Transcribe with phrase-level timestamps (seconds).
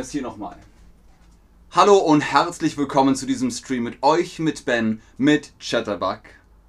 [0.00, 0.56] wir nochmal.
[1.72, 6.20] Hallo und herzlich willkommen zu diesem Stream mit euch, mit Ben, mit Chatterbug,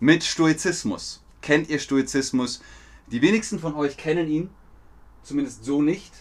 [0.02, 1.24] mit Stoizismus.
[1.42, 2.62] Kennt ihr Stoizismus?
[3.08, 4.50] Die wenigsten von euch kennen ihn,
[5.24, 6.12] zumindest so nicht,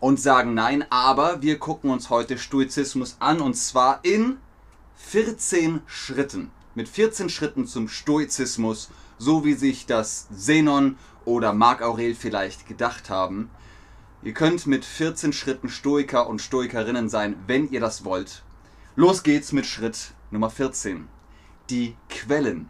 [0.00, 4.38] und sagen nein, aber wir gucken uns heute Stoizismus an und zwar in
[4.96, 6.50] 14 Schritten.
[6.74, 13.10] Mit 14 Schritten zum Stoizismus, so wie sich das Zenon oder Marc Aurel vielleicht gedacht
[13.10, 13.50] haben.
[14.24, 18.42] Ihr könnt mit 14 Schritten Stoiker und Stoikerinnen sein, wenn ihr das wollt.
[18.96, 21.06] Los geht's mit Schritt Nummer 14.
[21.70, 22.68] Die Quellen.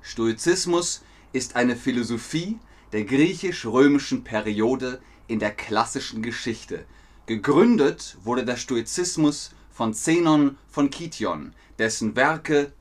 [0.00, 1.02] Stoizismus
[1.34, 2.58] ist eine Philosophie
[2.92, 6.86] der griechisch-römischen Periode in der klassischen Geschichte.
[7.26, 12.72] Gegründet wurde der Stoizismus von Zenon von Kition, dessen Werke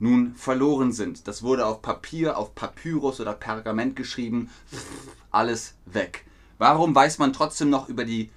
[0.00, 1.28] nun verloren sind.
[1.28, 4.50] Das wurde auf Papier, auf Papyrus oder Pergament geschrieben,
[5.30, 6.26] alles weg.
[6.58, 8.30] Warum weiß man trotzdem noch über, die,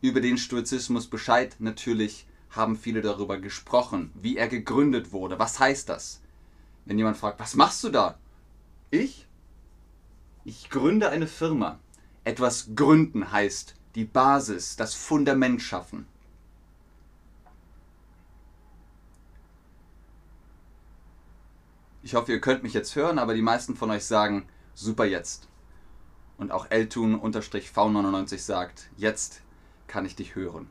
[0.00, 1.56] über den Stoizismus Bescheid?
[1.58, 5.38] Natürlich haben viele darüber gesprochen, wie er gegründet wurde.
[5.38, 6.20] Was heißt das?
[6.84, 8.18] Wenn jemand fragt, was machst du da?
[8.90, 9.26] Ich?
[10.44, 11.78] Ich gründe eine Firma.
[12.24, 16.06] Etwas gründen heißt die Basis, das Fundament schaffen.
[22.02, 25.48] Ich hoffe, ihr könnt mich jetzt hören, aber die meisten von euch sagen, super jetzt
[26.38, 29.42] und auch Eltun-V99 sagt, jetzt
[29.86, 30.68] kann ich dich hören.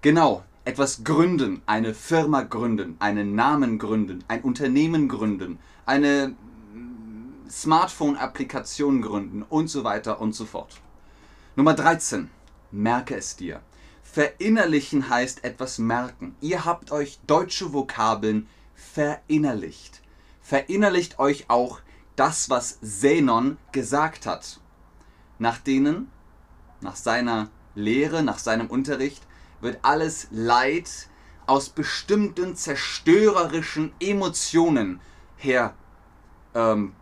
[0.00, 6.34] Genau, etwas gründen, eine Firma gründen, einen Namen gründen, ein Unternehmen gründen, eine
[7.50, 10.80] Smartphone-Applikation gründen und so weiter und so fort.
[11.56, 12.30] Nummer 13.
[12.70, 13.60] Merke es dir.
[14.02, 16.34] Verinnerlichen heißt etwas merken.
[16.40, 20.00] Ihr habt euch deutsche Vokabeln verinnerlicht.
[20.40, 21.80] Verinnerlicht euch auch
[22.16, 24.61] das, was Zenon gesagt hat
[25.42, 26.10] nach denen,
[26.80, 29.26] nach seiner Lehre, nach seinem Unterricht,
[29.60, 31.08] wird alles Leid
[31.46, 35.00] aus bestimmten zerstörerischen Emotionen
[35.36, 35.74] hergeführt,
[36.54, 36.94] ähm,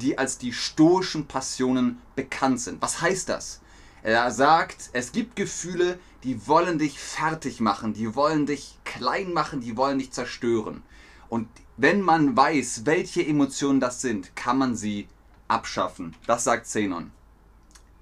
[0.00, 2.82] die als die stoischen Passionen bekannt sind.
[2.82, 3.60] Was heißt das?
[4.02, 9.60] Er sagt, es gibt Gefühle, die wollen dich fertig machen, die wollen dich klein machen,
[9.60, 10.82] die wollen dich zerstören.
[11.28, 15.06] Und wenn man weiß, welche Emotionen das sind, kann man sie
[15.46, 16.16] abschaffen.
[16.26, 17.12] Das sagt Zenon.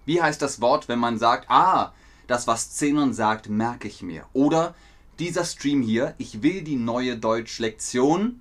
[0.08, 1.92] Wie heißt das Wort, wenn man sagt, ah,
[2.28, 4.24] das, was Zenon sagt, merke ich mir.
[4.32, 4.74] Oder
[5.18, 8.40] dieser Stream hier, ich will die neue Deutsch-Lektion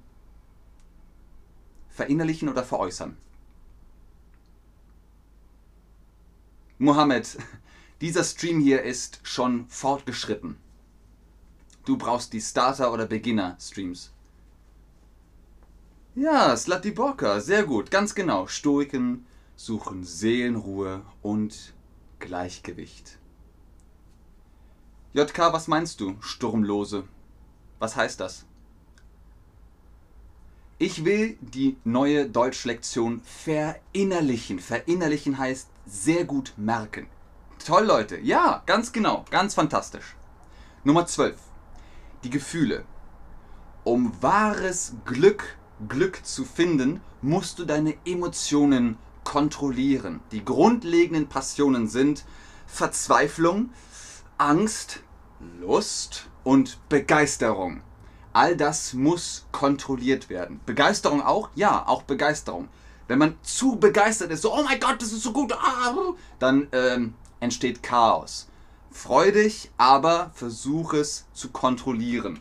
[1.90, 3.18] verinnerlichen oder veräußern.
[6.78, 7.38] Mohammed,
[8.00, 10.56] dieser Stream hier ist schon fortgeschritten.
[11.84, 14.14] Du brauchst die Starter- oder Beginner-Streams.
[16.16, 18.48] Ja, Slatiborka, sehr gut, ganz genau.
[18.48, 19.26] Stoiken,
[19.58, 21.74] suchen Seelenruhe und
[22.20, 23.18] Gleichgewicht.
[25.14, 27.04] JK, was meinst du, Sturmlose?
[27.80, 28.46] Was heißt das?
[30.78, 34.60] Ich will die neue Deutschlektion verinnerlichen.
[34.60, 37.08] Verinnerlichen heißt sehr gut merken.
[37.66, 38.20] Toll, Leute.
[38.20, 39.26] Ja, ganz genau.
[39.32, 40.16] Ganz fantastisch.
[40.84, 41.36] Nummer 12.
[42.24, 42.86] Die Gefühle.
[43.84, 45.58] Um wahres Glück,
[45.88, 50.22] Glück zu finden, musst du deine Emotionen kontrollieren.
[50.32, 52.24] Die grundlegenden Passionen sind
[52.66, 53.72] Verzweiflung,
[54.38, 55.02] Angst,
[55.60, 57.82] Lust und Begeisterung.
[58.32, 60.62] All das muss kontrolliert werden.
[60.66, 61.50] Begeisterung auch?
[61.56, 62.70] Ja, auch Begeisterung.
[63.10, 65.94] Wenn man zu begeistert ist, so, oh mein Gott, das ist so gut, ah,
[66.40, 68.48] dann ähm, entsteht Chaos.
[68.92, 72.40] Freudig, aber versuch es zu kontrollieren.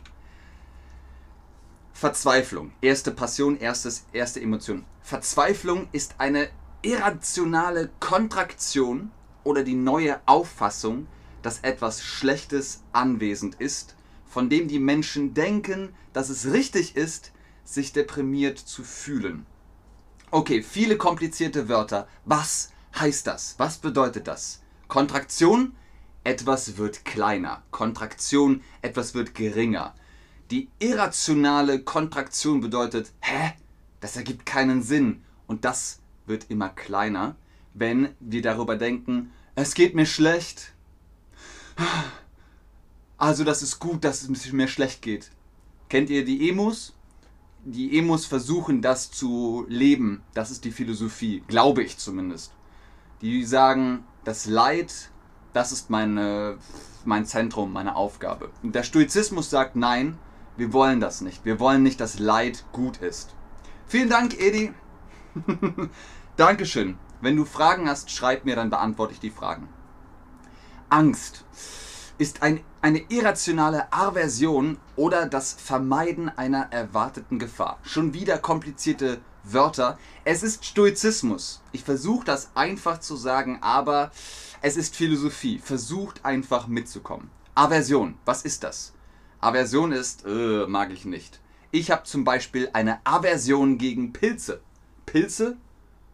[1.91, 4.85] Verzweiflung, erste Passion, erstes, erste Emotion.
[5.01, 6.47] Verzweiflung ist eine
[6.81, 9.11] irrationale Kontraktion
[9.43, 11.07] oder die neue Auffassung,
[11.41, 13.95] dass etwas Schlechtes anwesend ist,
[14.25, 17.31] von dem die Menschen denken, dass es richtig ist,
[17.63, 19.45] sich deprimiert zu fühlen.
[20.31, 22.07] Okay, viele komplizierte Wörter.
[22.25, 23.55] Was heißt das?
[23.57, 24.61] Was bedeutet das?
[24.87, 25.75] Kontraktion,
[26.23, 27.63] etwas wird kleiner.
[27.71, 29.95] Kontraktion, etwas wird geringer.
[30.51, 33.53] Die irrationale Kontraktion bedeutet, hä?
[33.99, 35.23] Das ergibt keinen Sinn.
[35.45, 37.35] Und das wird immer kleiner,
[37.73, 40.73] wenn wir darüber denken, es geht mir schlecht.
[43.17, 45.31] Also das ist gut, dass es mir schlecht geht.
[45.89, 46.93] Kennt ihr die Emus?
[47.65, 50.21] Die Emus versuchen das zu leben.
[50.33, 52.53] Das ist die Philosophie, glaube ich zumindest.
[53.21, 55.09] Die sagen, das Leid,
[55.53, 56.59] das ist meine,
[57.05, 58.51] mein Zentrum, meine Aufgabe.
[58.61, 60.17] Und der Stoizismus sagt, nein,
[60.55, 61.45] wir wollen das nicht.
[61.45, 63.33] Wir wollen nicht, dass Leid gut ist.
[63.87, 64.73] Vielen Dank, Edi.
[66.35, 66.97] Dankeschön.
[67.21, 69.67] Wenn du Fragen hast, schreib mir, dann beantworte ich die Fragen.
[70.89, 71.45] Angst
[72.17, 77.79] ist ein, eine irrationale Aversion oder das Vermeiden einer erwarteten Gefahr.
[77.83, 79.97] Schon wieder komplizierte Wörter.
[80.23, 81.61] Es ist Stoizismus.
[81.71, 84.11] Ich versuche das einfach zu sagen, aber
[84.61, 85.59] es ist Philosophie.
[85.59, 87.29] Versucht einfach mitzukommen.
[87.55, 88.93] Aversion, was ist das?
[89.39, 91.39] Aversion ist, äh, mag ich nicht.
[91.71, 94.61] Ich habe zum Beispiel eine Aversion gegen Pilze.
[95.07, 95.57] Pilze?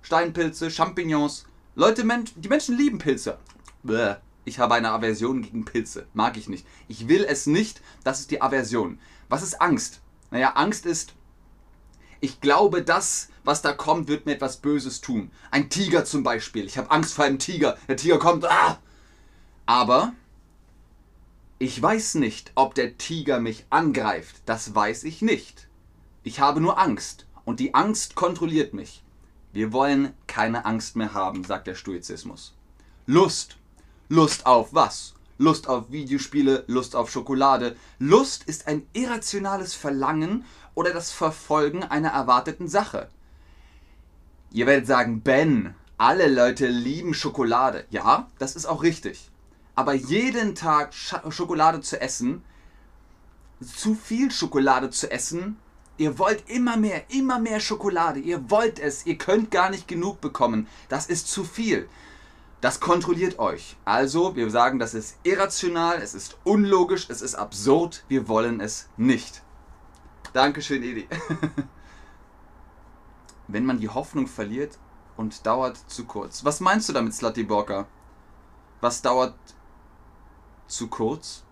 [0.04, 1.46] Steinpilze, Champignons.
[1.76, 2.06] Leute,
[2.38, 3.38] die Menschen lieben Pilze.
[3.82, 4.16] Bäh.
[4.46, 6.06] Ich habe eine Aversion gegen Pilze.
[6.14, 6.66] Mag ich nicht.
[6.88, 7.82] Ich will es nicht.
[8.04, 9.00] Das ist die Aversion.
[9.30, 10.02] Was ist Angst?
[10.32, 11.14] Naja, Angst ist,
[12.20, 15.32] ich glaube, das, was da kommt, wird mir etwas Böses tun.
[15.50, 16.66] Ein Tiger zum Beispiel.
[16.66, 17.78] Ich habe Angst vor einem Tiger.
[17.88, 18.46] Der Tiger kommt.
[18.46, 18.80] Ah!
[19.66, 20.14] Aber
[21.58, 24.42] ich weiß nicht, ob der Tiger mich angreift.
[24.46, 25.68] Das weiß ich nicht.
[26.24, 27.26] Ich habe nur Angst.
[27.46, 29.04] Und die Angst kontrolliert mich.
[29.52, 32.54] Wir wollen keine Angst mehr haben, sagt der Stoizismus.
[33.06, 33.58] Lust.
[34.10, 35.14] Lust auf was?
[35.38, 37.76] Lust auf Videospiele, Lust auf Schokolade.
[38.00, 43.10] Lust ist ein irrationales Verlangen oder das Verfolgen einer erwarteten Sache.
[44.52, 47.86] Ihr werdet sagen, Ben, alle Leute lieben Schokolade.
[47.90, 49.30] Ja, das ist auch richtig.
[49.76, 52.44] Aber jeden Tag Schokolade zu essen,
[53.62, 55.58] zu viel Schokolade zu essen,
[55.98, 60.22] ihr wollt immer mehr, immer mehr Schokolade, ihr wollt es, ihr könnt gar nicht genug
[60.22, 61.88] bekommen, das ist zu viel.
[62.62, 63.76] Das kontrolliert euch.
[63.84, 68.88] Also, wir sagen, das ist irrational, es ist unlogisch, es ist absurd, wir wollen es
[68.96, 69.42] nicht.
[70.32, 71.08] Dankeschön, Edi.
[73.50, 74.80] Wenn man die Hoffnung verliert
[75.18, 76.46] und dauert zu kurz.
[76.46, 77.86] Was meinst du damit, Slutty Borka?
[78.80, 79.36] Was dauert
[80.68, 81.43] zu kurz?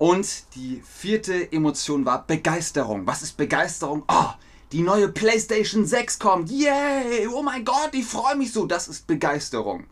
[0.00, 3.06] Und die vierte Emotion war Begeisterung.
[3.06, 4.02] Was ist Begeisterung?
[4.08, 4.30] Oh,
[4.72, 6.50] die neue PlayStation 6 kommt.
[6.50, 7.26] Yay!
[7.26, 8.64] Oh mein Gott, ich freue mich so.
[8.64, 9.84] Das ist Begeisterung.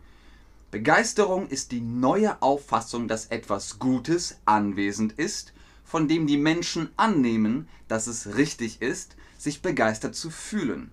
[0.71, 5.53] Begeisterung ist die neue Auffassung, dass etwas Gutes anwesend ist,
[5.83, 10.89] von dem die Menschen annehmen, dass es richtig ist, sich begeistert zu fühlen.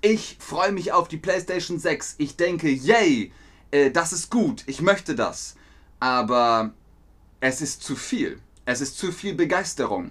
[0.00, 2.14] Ich freue mich auf die PlayStation 6.
[2.16, 3.30] Ich denke, yay,
[3.72, 5.54] äh, das ist gut, ich möchte das.
[6.00, 6.72] Aber
[7.40, 8.40] es ist zu viel.
[8.64, 10.10] Es ist zu viel Begeisterung.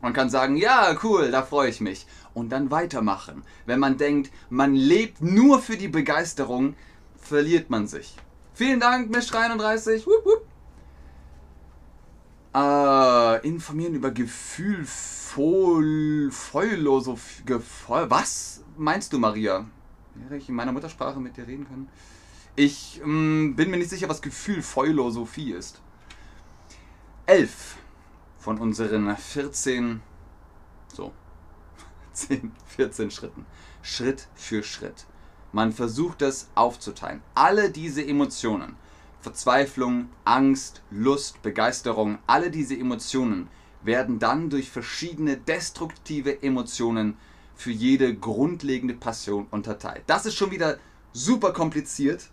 [0.00, 2.06] Man kann sagen, ja, cool, da freue ich mich.
[2.34, 3.42] Und dann weitermachen.
[3.66, 6.74] Wenn man denkt, man lebt nur für die Begeisterung,
[7.16, 8.16] verliert man sich.
[8.54, 10.06] Vielen Dank, Mesh31.
[10.06, 10.46] Wupp, wupp.
[12.54, 16.30] Äh, informieren über Gefühl, Gefühl,
[18.10, 19.66] Was meinst du, Maria?
[20.14, 21.88] Wäre ich in meiner Muttersprache mit dir reden können?
[22.56, 25.80] Ich ähm, bin mir nicht sicher, was Gefühl Philosophie ist.
[27.26, 27.76] Elf
[28.36, 30.02] von unseren 14,
[30.92, 31.12] so,
[32.12, 33.46] 10, 14 Schritten.
[33.80, 35.06] Schritt für Schritt.
[35.52, 37.22] Man versucht es aufzuteilen.
[37.34, 38.76] Alle diese Emotionen,
[39.20, 43.48] Verzweiflung, Angst, Lust, Begeisterung, alle diese Emotionen
[43.82, 47.16] werden dann durch verschiedene destruktive Emotionen
[47.54, 50.02] für jede grundlegende Passion unterteilt.
[50.06, 50.78] Das ist schon wieder
[51.14, 52.30] super kompliziert,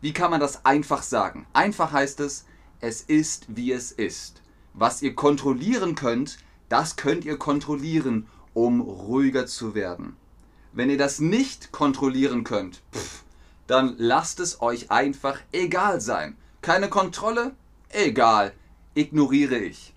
[0.00, 1.46] wie kann man das einfach sagen?
[1.52, 2.46] Einfach heißt es,
[2.80, 4.42] es ist wie es ist.
[4.74, 10.16] Was ihr kontrollieren könnt, das könnt ihr kontrollieren, um ruhiger zu werden.
[10.72, 13.24] Wenn ihr das nicht kontrollieren könnt, pff,
[13.66, 16.36] dann lasst es euch einfach egal sein.
[16.62, 17.54] Keine Kontrolle?
[17.88, 18.52] Egal.
[18.94, 19.94] Ignoriere ich.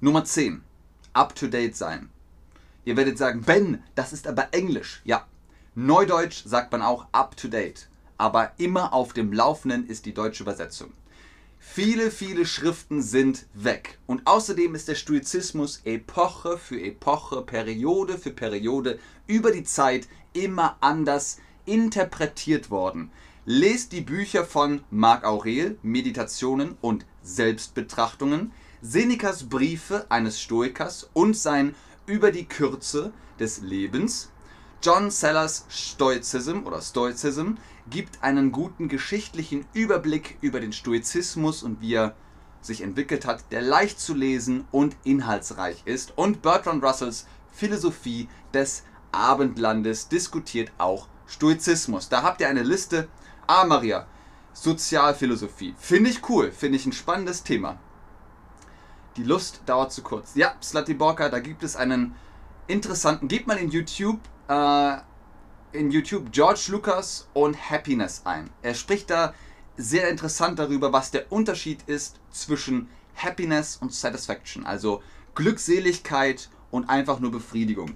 [0.00, 0.62] Nummer 10.
[1.12, 2.08] Up to date sein.
[2.84, 5.02] Ihr werdet sagen, Ben, das ist aber Englisch.
[5.04, 5.26] Ja.
[5.74, 7.88] Neudeutsch sagt man auch up to date
[8.22, 10.92] aber immer auf dem Laufenden ist die deutsche Übersetzung.
[11.64, 13.98] Viele, viele Schriften sind weg.
[14.06, 20.76] Und außerdem ist der Stoizismus Epoche für Epoche, Periode für Periode über die Zeit immer
[20.80, 23.10] anders interpretiert worden.
[23.46, 28.52] Lest die Bücher von Marc Aurel, Meditationen und Selbstbetrachtungen,
[28.82, 34.30] Senecas Briefe eines Stoikers und sein Über die Kürze des Lebens,
[34.82, 37.52] John Sellers Stoizism oder Stoizism,
[37.88, 42.16] gibt einen guten geschichtlichen Überblick über den Stoizismus und wie er
[42.60, 46.18] sich entwickelt hat, der leicht zu lesen und inhaltsreich ist.
[46.18, 52.08] Und Bertrand Russells Philosophie des Abendlandes diskutiert auch Stoizismus.
[52.08, 53.06] Da habt ihr eine Liste.
[53.46, 54.08] Ah, Maria,
[54.52, 55.76] Sozialphilosophie.
[55.78, 57.78] Finde ich cool, finde ich ein spannendes Thema.
[59.16, 60.34] Die Lust dauert zu kurz.
[60.34, 62.16] Ja, Slutty Borka, da gibt es einen
[62.66, 63.28] interessanten.
[63.28, 64.96] Gebt mal in YouTube äh,
[65.72, 68.50] in YouTube George Lucas und Happiness ein.
[68.62, 69.34] Er spricht da
[69.76, 75.02] sehr interessant darüber, was der Unterschied ist zwischen Happiness und Satisfaction, also
[75.34, 77.94] Glückseligkeit und einfach nur Befriedigung.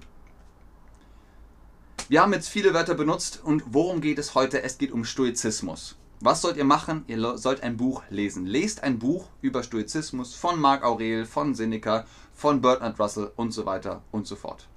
[2.09, 4.63] Wir haben jetzt viele Wörter benutzt und worum geht es heute?
[4.63, 5.97] Es geht um Stoizismus.
[6.19, 7.03] Was sollt ihr machen?
[7.07, 8.45] Ihr sollt ein Buch lesen.
[8.45, 13.65] Lest ein Buch über Stoizismus von Marc Aurel, von Seneca, von Bertrand Russell und so
[13.65, 14.67] weiter und so fort.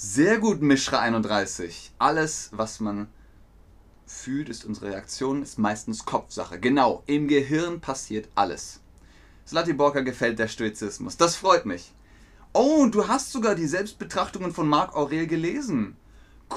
[0.00, 1.90] Sehr gut, Mischra 31.
[1.98, 3.08] Alles, was man
[4.06, 6.60] fühlt, ist unsere Reaktion, ist meistens Kopfsache.
[6.60, 8.78] Genau, im Gehirn passiert alles.
[9.44, 11.16] Slatiborka gefällt der Stoizismus.
[11.16, 11.92] Das freut mich.
[12.52, 15.96] Oh, du hast sogar die Selbstbetrachtungen von Marc Aurel gelesen.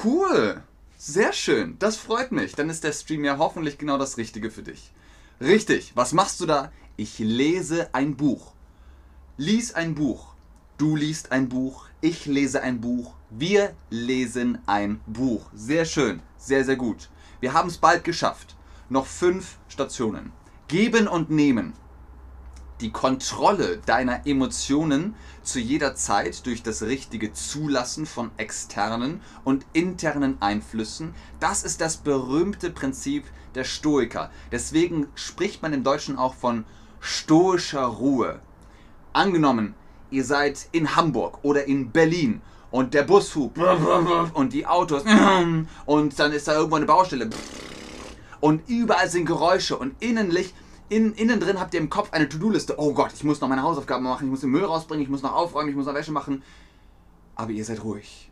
[0.04, 0.62] Cool.
[1.00, 1.78] Sehr schön.
[1.80, 2.54] Das freut mich.
[2.54, 4.94] Dann ist der Stream ja hoffentlich genau das Richtige für dich.
[5.40, 5.94] Richtig.
[5.96, 6.72] Was machst du da?
[6.96, 8.54] Ich lese ein Buch.
[9.38, 10.36] Lies ein Buch.
[10.78, 11.88] Du liest ein Buch.
[12.02, 13.16] Ich lese ein Buch.
[13.34, 15.50] Wir lesen ein Buch.
[15.54, 16.22] Sehr schön.
[16.38, 17.10] Sehr, sehr gut.
[17.40, 18.58] Wir haben es bald geschafft.
[18.90, 20.34] Noch fünf Stationen.
[20.68, 21.74] Geben und nehmen
[22.82, 30.42] die Kontrolle deiner Emotionen zu jeder Zeit durch das richtige Zulassen von externen und internen
[30.42, 34.32] Einflüssen, das ist das berühmte Prinzip der Stoiker.
[34.52, 36.66] Deswegen spricht man im Deutschen auch von
[37.00, 38.40] stoischer Ruhe.
[39.14, 39.76] Angenommen,
[40.10, 42.42] ihr seid in Hamburg oder in Berlin
[42.72, 43.60] und der Bus hupt
[44.34, 45.04] und die Autos
[45.86, 47.30] und dann ist da irgendwo eine Baustelle
[48.40, 50.54] und überall sind Geräusche und innenlich
[50.92, 52.76] in, innen drin habt ihr im Kopf eine To-Do-Liste.
[52.78, 55.22] Oh Gott, ich muss noch meine Hausaufgaben machen, ich muss den Müll rausbringen, ich muss
[55.22, 56.44] noch aufräumen, ich muss noch Wäsche machen.
[57.34, 58.30] Aber ihr seid ruhig.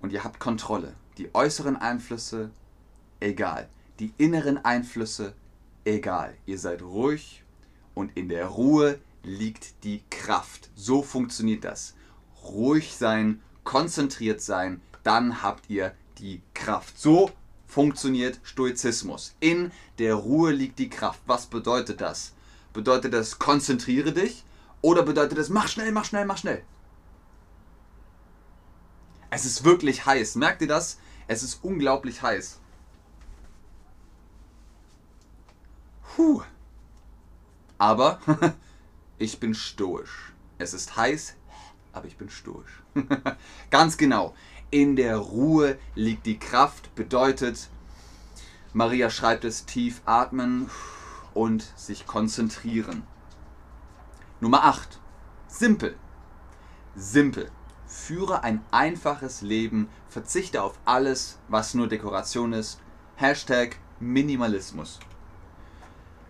[0.00, 0.94] Und ihr habt Kontrolle.
[1.18, 2.52] Die äußeren Einflüsse,
[3.18, 3.68] egal.
[3.98, 5.34] Die inneren Einflüsse,
[5.84, 6.36] egal.
[6.46, 7.42] Ihr seid ruhig
[7.94, 10.70] und in der Ruhe liegt die Kraft.
[10.74, 11.94] So funktioniert das.
[12.44, 16.98] Ruhig sein, konzentriert sein, dann habt ihr die Kraft.
[16.98, 17.30] So
[17.66, 19.34] funktioniert Stoizismus.
[19.40, 21.20] In der Ruhe liegt die Kraft.
[21.26, 22.34] Was bedeutet das?
[22.72, 24.44] Bedeutet das, konzentriere dich?
[24.80, 26.64] Oder bedeutet das, mach schnell, mach schnell, mach schnell?
[29.30, 30.34] Es ist wirklich heiß.
[30.34, 30.98] Merkt ihr das?
[31.26, 32.58] Es ist unglaublich heiß.
[36.14, 36.42] Puh.
[37.78, 38.20] Aber
[39.22, 40.32] ich bin stoisch.
[40.58, 41.36] Es ist heiß,
[41.92, 42.82] aber ich bin stoisch.
[43.70, 44.34] Ganz genau
[44.72, 47.68] in der Ruhe liegt die Kraft, bedeutet,
[48.72, 50.70] Maria schreibt es, tief atmen
[51.34, 53.02] und sich konzentrieren.
[54.40, 54.98] Nummer 8.
[55.46, 55.94] Simpel.
[56.96, 57.50] Simpel.
[57.86, 62.80] Führe ein einfaches Leben, verzichte auf alles, was nur Dekoration ist.
[63.16, 65.00] Hashtag Minimalismus.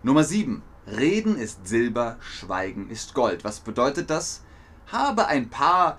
[0.03, 0.61] Nummer 7.
[0.87, 3.43] Reden ist Silber, Schweigen ist Gold.
[3.43, 4.41] Was bedeutet das?
[4.87, 5.97] Habe ein paar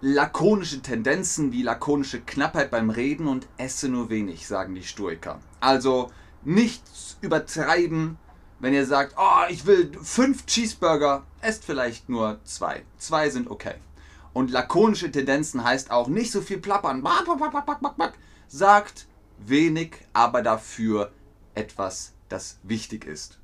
[0.00, 5.40] lakonische Tendenzen wie lakonische Knappheit beim Reden und esse nur wenig, sagen die Stoiker.
[5.60, 6.10] Also
[6.42, 8.18] nichts übertreiben,
[8.58, 12.84] wenn ihr sagt, oh, ich will fünf Cheeseburger, esst vielleicht nur zwei.
[12.98, 13.76] Zwei sind okay.
[14.32, 17.06] Und lakonische Tendenzen heißt auch nicht so viel plappern.
[18.48, 19.06] Sagt
[19.38, 21.12] wenig, aber dafür
[21.54, 23.38] etwas, das wichtig ist.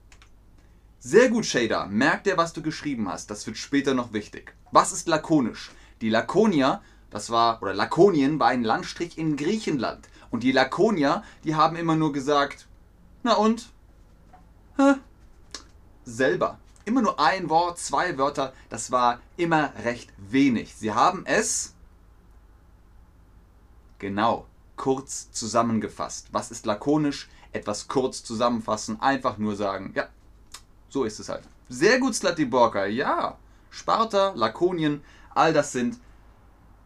[1.00, 1.86] Sehr gut, Shader.
[1.86, 3.30] Merk dir, was du geschrieben hast.
[3.30, 4.54] Das wird später noch wichtig.
[4.72, 5.70] Was ist lakonisch?
[6.00, 10.08] Die Lakonier, das war, oder Lakonien war ein Landstrich in Griechenland.
[10.30, 12.66] Und die Lakonier, die haben immer nur gesagt,
[13.22, 13.70] na und?
[14.76, 14.94] Hä?
[16.04, 16.58] Selber.
[16.84, 20.74] Immer nur ein Wort, zwei Wörter, das war immer recht wenig.
[20.74, 21.74] Sie haben es
[23.98, 26.28] genau kurz zusammengefasst.
[26.32, 27.28] Was ist lakonisch?
[27.52, 30.08] Etwas kurz zusammenfassen, einfach nur sagen, ja,
[30.88, 31.44] so ist es halt.
[31.68, 33.36] Sehr gut, Slatiborka, ja.
[33.70, 35.02] Sparta, Lakonien,
[35.38, 36.00] All das sind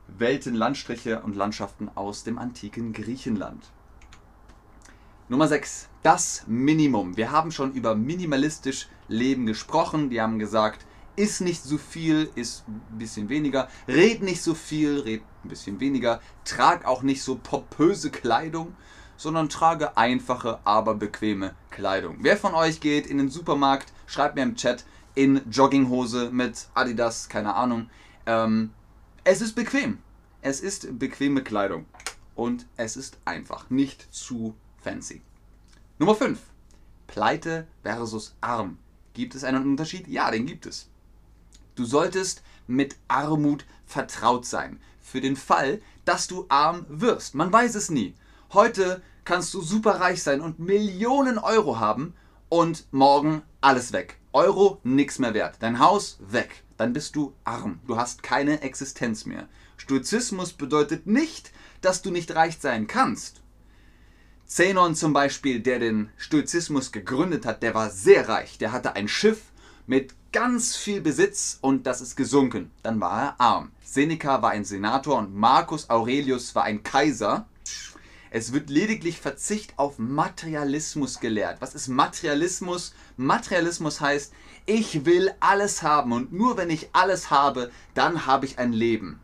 [0.08, 3.64] Welten, Landstriche und Landschaften aus dem antiken Griechenland.
[5.30, 5.88] Nummer 6.
[6.02, 7.16] Das Minimum.
[7.16, 10.10] Wir haben schon über minimalistisch Leben gesprochen.
[10.10, 10.84] Die haben gesagt,
[11.16, 13.68] isst nicht so viel, isst ein bisschen weniger.
[13.88, 16.20] Red nicht so viel, red ein bisschen weniger.
[16.44, 18.74] Trag auch nicht so pompöse Kleidung,
[19.16, 22.18] sondern trage einfache, aber bequeme Kleidung.
[22.20, 27.28] Wer von euch geht in den Supermarkt, schreibt mir im Chat in Jogginghose mit Adidas,
[27.28, 27.90] keine Ahnung.
[28.26, 28.70] Ähm,
[29.24, 29.98] es ist bequem.
[30.40, 31.86] Es ist bequeme Kleidung.
[32.34, 33.70] Und es ist einfach.
[33.70, 35.22] Nicht zu fancy.
[35.98, 36.38] Nummer 5.
[37.06, 38.78] Pleite versus arm.
[39.14, 40.08] Gibt es einen Unterschied?
[40.08, 40.88] Ja, den gibt es.
[41.74, 44.80] Du solltest mit Armut vertraut sein.
[45.00, 47.34] Für den Fall, dass du arm wirst.
[47.34, 48.14] Man weiß es nie.
[48.52, 52.14] Heute kannst du super reich sein und Millionen Euro haben
[52.48, 54.18] und morgen alles weg.
[54.32, 55.56] Euro nichts mehr wert.
[55.60, 57.78] Dein Haus weg dann bist du arm.
[57.86, 59.48] Du hast keine Existenz mehr.
[59.76, 63.40] Stoizismus bedeutet nicht, dass du nicht reich sein kannst.
[64.46, 68.58] Zenon zum Beispiel, der den Stoizismus gegründet hat, der war sehr reich.
[68.58, 69.52] Der hatte ein Schiff
[69.86, 72.72] mit ganz viel Besitz und das ist gesunken.
[72.82, 73.70] Dann war er arm.
[73.84, 77.46] Seneca war ein Senator und Marcus Aurelius war ein Kaiser.
[78.34, 81.60] Es wird lediglich Verzicht auf Materialismus gelehrt.
[81.60, 82.94] Was ist Materialismus?
[83.18, 84.32] Materialismus heißt,
[84.64, 89.20] ich will alles haben und nur wenn ich alles habe, dann habe ich ein Leben.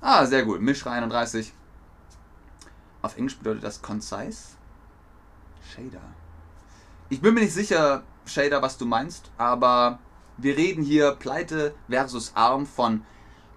[0.00, 0.60] Ah, sehr gut.
[0.60, 1.52] Mischra 31.
[3.02, 4.50] Auf Englisch bedeutet das concise.
[5.74, 6.00] Shader.
[7.08, 9.98] Ich bin mir nicht sicher, Shader, was du meinst, aber
[10.36, 13.04] wir reden hier Pleite versus Arm von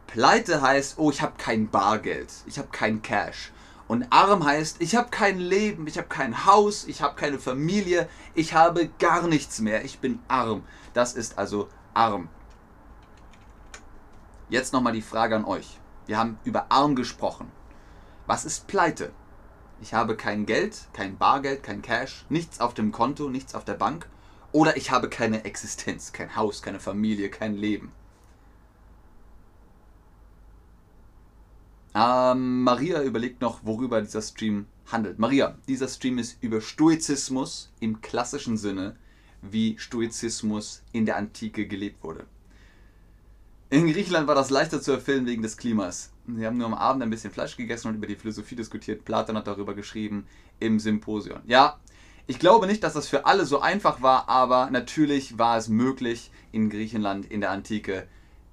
[0.07, 3.51] Pleite heißt, oh, ich habe kein Bargeld, ich habe kein Cash.
[3.93, 8.09] Und arm heißt, ich habe kein Leben, ich habe kein Haus, ich habe keine Familie,
[8.33, 10.63] ich habe gar nichts mehr, ich bin arm.
[10.95, 12.27] Das ist also arm.
[14.50, 15.79] Jetzt nochmal die Frage an euch.
[16.07, 17.51] Wir haben über arm gesprochen.
[18.25, 19.11] Was ist Pleite?
[19.79, 23.75] Ich habe kein Geld, kein Bargeld, kein Cash, nichts auf dem Konto, nichts auf der
[23.75, 24.09] Bank.
[24.51, 27.91] Oder ich habe keine Existenz, kein Haus, keine Familie, kein Leben.
[31.96, 35.20] Ähm, Maria überlegt noch, worüber dieser Stream handelt.
[35.20, 38.96] Maria, dieser Stream ist über Stoizismus im klassischen Sinne,
[39.42, 42.25] wie Stoizismus in der Antike gelebt wurde.
[43.70, 46.12] In Griechenland war das leichter zu erfüllen wegen des Klimas.
[46.27, 49.03] Sie haben nur am Abend ein bisschen Fleisch gegessen und über die Philosophie diskutiert.
[49.03, 50.25] Platon hat darüber geschrieben
[50.60, 51.42] im Symposion.
[51.46, 51.79] Ja,
[52.25, 56.32] ich glaube nicht, dass das für alle so einfach war, aber natürlich war es möglich,
[56.51, 58.08] in Griechenland in der Antike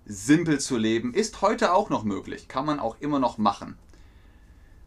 [0.06, 1.14] simpel zu leben.
[1.14, 3.78] Ist heute auch noch möglich, kann man auch immer noch machen.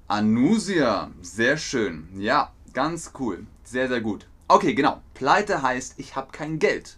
[0.08, 2.08] Anusia, sehr schön.
[2.20, 3.48] Ja, ganz cool.
[3.64, 4.28] Sehr, sehr gut.
[4.48, 5.02] Okay, genau.
[5.14, 6.98] Pleite heißt, ich habe kein Geld.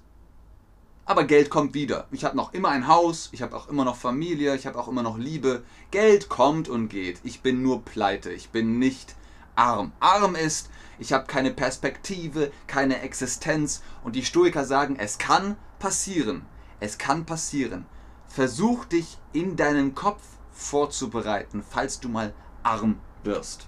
[1.06, 2.08] Aber Geld kommt wieder.
[2.12, 4.88] Ich habe noch immer ein Haus, ich habe auch immer noch Familie, ich habe auch
[4.88, 5.64] immer noch Liebe.
[5.92, 7.20] Geld kommt und geht.
[7.24, 8.32] Ich bin nur pleite.
[8.32, 9.16] Ich bin nicht
[9.56, 9.92] arm.
[10.00, 13.84] Arm ist, ich habe keine Perspektive, keine Existenz.
[14.04, 16.42] Und die Stoiker sagen, es kann passieren.
[16.80, 17.86] Es kann passieren.
[18.36, 20.22] Versuch dich in deinem Kopf
[20.52, 23.66] vorzubereiten, falls du mal arm wirst.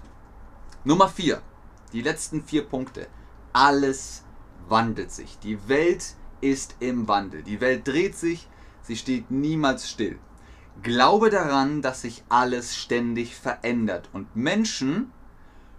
[0.84, 1.40] Nummer 4.
[1.94, 3.06] Die letzten vier Punkte.
[3.54, 4.24] Alles
[4.68, 5.38] wandelt sich.
[5.38, 7.42] Die Welt ist im Wandel.
[7.42, 8.46] Die Welt dreht sich,
[8.82, 10.18] sie steht niemals still.
[10.82, 15.10] Glaube daran, dass sich alles ständig verändert und Menschen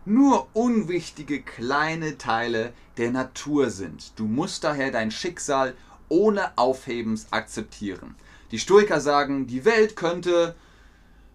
[0.03, 4.17] nur unwichtige kleine Teile der Natur sind.
[4.17, 5.75] Du musst daher dein Schicksal
[6.09, 8.15] ohne Aufhebens akzeptieren.
[8.51, 10.55] Die Stoiker sagen, die Welt könnte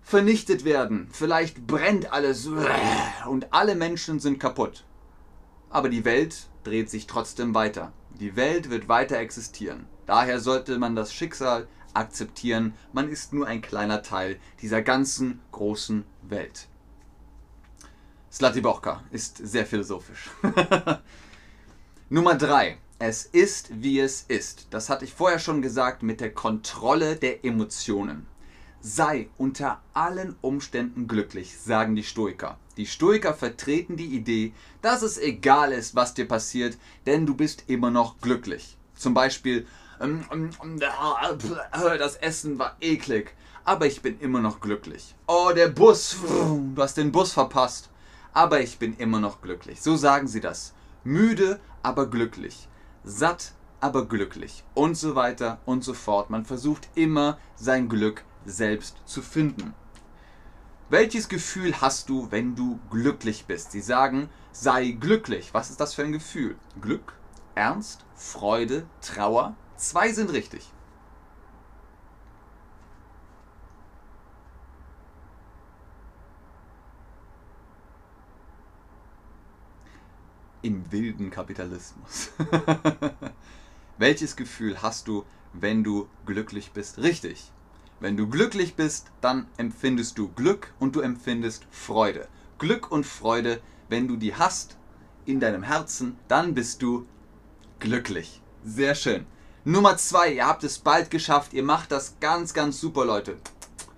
[0.02, 1.08] vernichtet werden.
[1.12, 2.48] Vielleicht brennt alles
[3.26, 4.84] und alle Menschen sind kaputt.
[5.70, 7.92] Aber die Welt dreht sich trotzdem weiter.
[8.20, 9.86] Die Welt wird weiter existieren.
[10.06, 12.74] Daher sollte man das Schicksal akzeptieren.
[12.92, 16.68] Man ist nur ein kleiner Teil dieser ganzen großen Welt.
[18.30, 20.30] Slatibochka ist sehr philosophisch.
[22.08, 22.78] Nummer 3.
[22.98, 24.68] Es ist, wie es ist.
[24.70, 28.26] Das hatte ich vorher schon gesagt mit der Kontrolle der Emotionen.
[28.80, 32.58] Sei unter allen Umständen glücklich, sagen die Stoiker.
[32.76, 34.52] Die Stoiker vertreten die Idee,
[34.82, 36.76] dass es egal ist, was dir passiert,
[37.06, 38.76] denn du bist immer noch glücklich.
[38.94, 39.66] Zum Beispiel,
[40.00, 45.14] ähm, ähm, äh, das Essen war eklig, aber ich bin immer noch glücklich.
[45.26, 47.90] Oh, der Bus, du hast den Bus verpasst
[48.34, 49.80] aber ich bin immer noch glücklich.
[49.80, 50.74] So sagen sie das.
[51.04, 52.68] Müde, aber glücklich.
[53.04, 54.64] Satt, aber glücklich.
[54.72, 56.30] Und so weiter und so fort.
[56.30, 59.74] Man versucht immer sein Glück selbst zu finden.
[60.90, 63.72] Welches Gefühl hast du, wenn du glücklich bist?
[63.72, 65.52] Sie sagen, sei glücklich.
[65.52, 66.56] Was ist das für ein Gefühl?
[66.80, 67.14] Glück,
[67.54, 69.54] Ernst, Freude, Trauer?
[69.76, 70.73] Zwei sind richtig.
[80.64, 82.30] Im wilden Kapitalismus.
[83.98, 86.98] Welches Gefühl hast du, wenn du glücklich bist?
[86.98, 87.52] Richtig.
[88.00, 92.28] Wenn du glücklich bist, dann empfindest du Glück und du empfindest Freude.
[92.58, 94.76] Glück und Freude, wenn du die hast
[95.26, 97.06] in deinem Herzen, dann bist du
[97.78, 98.42] glücklich.
[98.64, 99.26] Sehr schön.
[99.64, 101.52] Nummer zwei, ihr habt es bald geschafft.
[101.52, 103.36] Ihr macht das ganz, ganz super, Leute.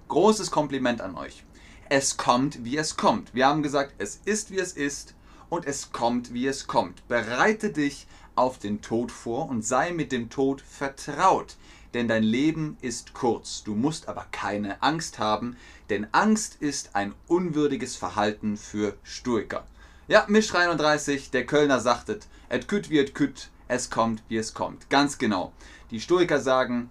[0.08, 1.44] Großes Kompliment an euch.
[1.88, 3.34] Es kommt, wie es kommt.
[3.34, 5.15] Wir haben gesagt, es ist, wie es ist
[5.48, 7.06] und es kommt, wie es kommt.
[7.08, 11.56] Bereite dich auf den Tod vor und sei mit dem Tod vertraut,
[11.94, 13.62] denn dein Leben ist kurz.
[13.64, 15.56] Du musst aber keine Angst haben,
[15.88, 19.66] denn Angst ist ein unwürdiges Verhalten für Stoiker.
[20.08, 24.54] Ja, Misch 31, der Kölner sagtet, et küt wie et küt, es kommt, wie es
[24.54, 24.88] kommt.
[24.90, 25.52] Ganz genau.
[25.90, 26.90] Die Stoiker sagen,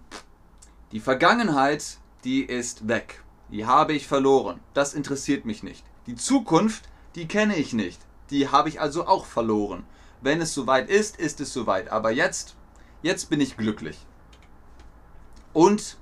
[0.92, 3.22] die Vergangenheit, die ist weg.
[3.50, 4.60] Die habe ich verloren.
[4.74, 5.84] Das interessiert mich nicht.
[6.06, 8.00] Die Zukunft, die kenne ich nicht.
[8.30, 9.84] Die habe ich also auch verloren.
[10.20, 11.88] Wenn es soweit ist, ist es soweit.
[11.88, 12.56] Aber jetzt,
[13.06, 14.04] Jetzt bin ich glücklich.
[15.52, 15.96] Und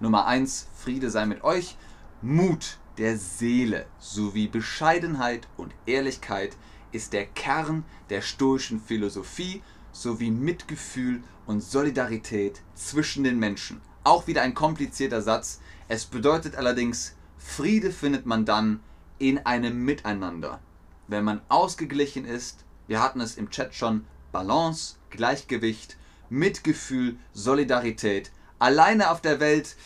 [0.00, 1.76] Nummer 1, Friede sei mit euch.
[2.20, 6.56] Mut der Seele sowie Bescheidenheit und Ehrlichkeit
[6.90, 9.62] ist der Kern der stoischen Philosophie
[9.92, 13.80] sowie Mitgefühl und Solidarität zwischen den Menschen.
[14.02, 15.60] Auch wieder ein komplizierter Satz.
[15.86, 18.80] Es bedeutet allerdings, Friede findet man dann
[19.18, 20.60] in einem Miteinander.
[21.08, 25.96] Wenn man ausgeglichen ist, wir hatten es im Chat schon, Balance, Gleichgewicht,
[26.28, 28.30] Mitgefühl, Solidarität.
[28.58, 29.76] Alleine auf der Welt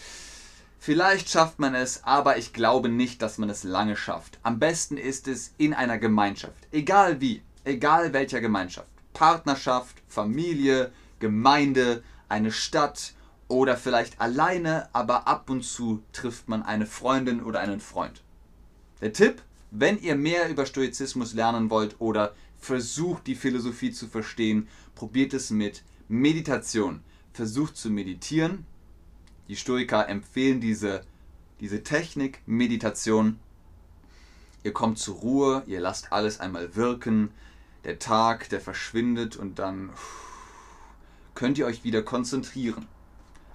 [0.84, 4.40] Vielleicht schafft man es, aber ich glaube nicht, dass man es lange schafft.
[4.42, 6.66] Am besten ist es in einer Gemeinschaft.
[6.72, 8.88] Egal wie, egal welcher Gemeinschaft.
[9.12, 13.14] Partnerschaft, Familie, Gemeinde, eine Stadt
[13.46, 18.24] oder vielleicht alleine, aber ab und zu trifft man eine Freundin oder einen Freund.
[19.00, 19.40] Der Tipp,
[19.72, 25.50] wenn ihr mehr über Stoizismus lernen wollt oder versucht die Philosophie zu verstehen, probiert es
[25.50, 27.00] mit Meditation.
[27.32, 28.66] Versucht zu meditieren,
[29.48, 31.00] die Stoiker empfehlen diese,
[31.60, 33.38] diese Technik, Meditation.
[34.62, 37.30] Ihr kommt zur Ruhe, ihr lasst alles einmal wirken.
[37.84, 39.90] Der Tag, der verschwindet und dann
[41.34, 42.86] könnt ihr euch wieder konzentrieren.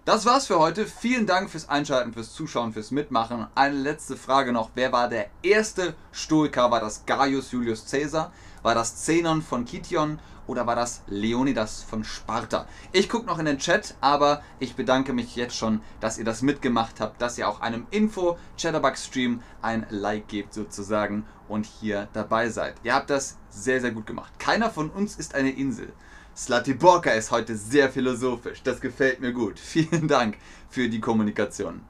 [0.08, 0.86] Das war's für heute.
[0.86, 3.48] Vielen Dank fürs Einschalten, fürs Zuschauen, fürs Mitmachen.
[3.56, 4.70] Eine letzte Frage noch.
[4.74, 6.72] Wer war der erste Stoiker?
[6.72, 8.32] War das Gaius Julius Caesar?
[8.62, 12.68] War das Zenon von Kition oder war das Leonidas von Sparta?
[12.94, 16.42] Ich gucke noch in den Chat, aber ich bedanke mich jetzt schon, dass ihr das
[16.42, 22.76] mitgemacht habt, dass ihr auch einem Info-Chatterbug-Stream ein Like gebt sozusagen und hier dabei seid.
[22.84, 24.32] Ihr habt das sehr, sehr gut gemacht.
[24.40, 25.92] Keiner von uns ist eine Insel.
[26.38, 28.62] Slatiborka ist heute sehr philosophisch.
[28.62, 29.60] Das gefällt mir gut.
[29.60, 30.38] Vielen Dank
[30.70, 31.82] für die Kommunikation.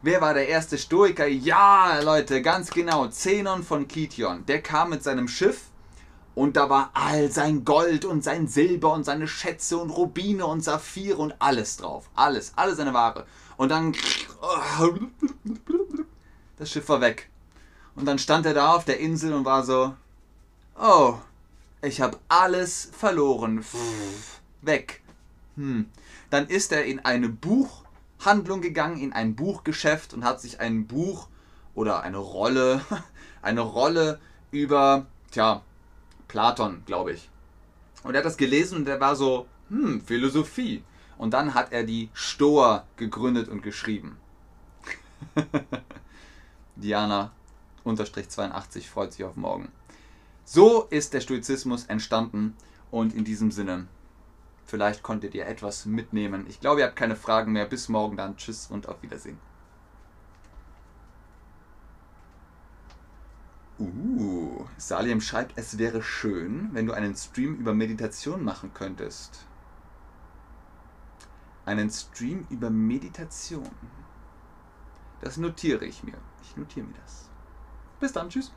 [0.00, 1.26] Wer war der erste Stoiker?
[1.26, 3.08] Ja, Leute, ganz genau.
[3.08, 4.46] Zenon von Kition.
[4.46, 5.62] Der kam mit seinem Schiff
[6.36, 10.62] und da war all sein Gold und sein Silber und seine Schätze und Rubine und
[10.62, 12.08] Saphire und alles drauf.
[12.14, 13.26] Alles, alle seine Ware.
[13.56, 13.94] Und dann.
[16.56, 17.30] Das Schiff war weg.
[17.94, 19.94] Und dann stand er da auf der Insel und war so:
[20.76, 21.14] Oh,
[21.82, 23.64] ich habe alles verloren.
[24.62, 25.02] Weg.
[25.56, 25.88] Hm.
[26.30, 31.28] Dann ist er in eine Buchhandlung gegangen, in ein Buchgeschäft und hat sich ein Buch
[31.74, 32.80] oder eine Rolle,
[33.42, 35.62] eine Rolle über, tja,
[36.26, 37.30] Platon, glaube ich.
[38.02, 40.82] Und er hat das gelesen und er war so, hm, Philosophie.
[41.16, 44.16] Und dann hat er die Stoa gegründet und geschrieben.
[46.76, 47.32] Diana
[47.82, 49.72] unterstrich 82 freut sich auf morgen.
[50.50, 52.56] So ist der Stoizismus entstanden
[52.90, 53.86] und in diesem Sinne,
[54.64, 56.46] vielleicht konntet ihr etwas mitnehmen.
[56.48, 57.66] Ich glaube, ihr habt keine Fragen mehr.
[57.66, 58.38] Bis morgen dann.
[58.38, 59.38] Tschüss und auf Wiedersehen.
[63.78, 69.44] Uh, Salim schreibt, es wäre schön, wenn du einen Stream über Meditation machen könntest.
[71.66, 73.68] Einen Stream über Meditation.
[75.20, 76.16] Das notiere ich mir.
[76.40, 77.28] Ich notiere mir das.
[78.00, 78.50] Bis dann, tschüss.